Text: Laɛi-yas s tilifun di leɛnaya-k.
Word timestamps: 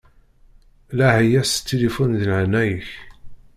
Laɛi-yas 0.97 1.51
s 1.55 1.63
tilifun 1.67 2.11
di 2.19 2.25
leɛnaya-k. 2.29 2.89